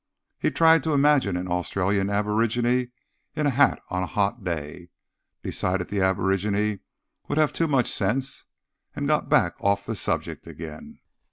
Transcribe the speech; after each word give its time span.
He 0.39 0.49
tried 0.49 0.83
to 0.85 0.95
imagine 0.95 1.37
an 1.37 1.47
Australian 1.47 2.09
aborigine 2.09 2.89
in 3.35 3.45
a 3.45 3.51
hat 3.51 3.79
on 3.89 4.01
a 4.01 4.07
hot 4.07 4.43
day, 4.43 4.89
decided 5.43 5.89
the 5.89 6.01
aborigine 6.01 6.79
would 7.27 7.37
have 7.37 7.53
too 7.53 7.67
much 7.67 7.87
sense, 7.87 8.45
and 8.95 9.07
got 9.07 9.29
back 9.29 9.53
off 9.59 9.85
the 9.85 9.95
subject 9.95 10.47
again. 10.47 10.99